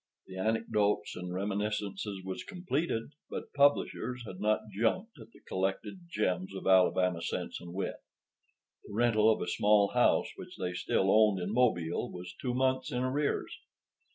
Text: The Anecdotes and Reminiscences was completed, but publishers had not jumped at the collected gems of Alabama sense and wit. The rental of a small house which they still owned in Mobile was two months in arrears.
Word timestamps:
The 0.25 0.35
Anecdotes 0.35 1.15
and 1.15 1.31
Reminiscences 1.31 2.23
was 2.23 2.43
completed, 2.43 3.13
but 3.29 3.53
publishers 3.53 4.25
had 4.25 4.39
not 4.39 4.61
jumped 4.71 5.19
at 5.19 5.31
the 5.31 5.41
collected 5.41 6.07
gems 6.09 6.55
of 6.55 6.65
Alabama 6.65 7.21
sense 7.21 7.61
and 7.61 7.71
wit. 7.71 7.97
The 8.83 8.93
rental 8.95 9.31
of 9.31 9.41
a 9.43 9.47
small 9.47 9.89
house 9.89 10.31
which 10.37 10.57
they 10.57 10.73
still 10.73 11.11
owned 11.11 11.37
in 11.39 11.53
Mobile 11.53 12.11
was 12.11 12.33
two 12.33 12.55
months 12.55 12.91
in 12.91 13.03
arrears. 13.03 13.59